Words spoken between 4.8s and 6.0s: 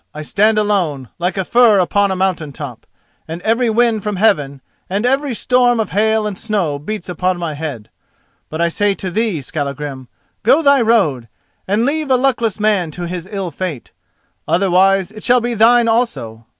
and every storm of